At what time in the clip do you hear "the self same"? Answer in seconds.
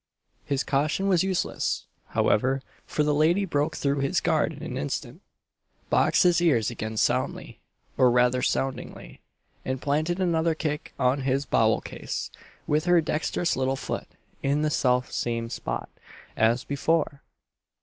14.63-15.51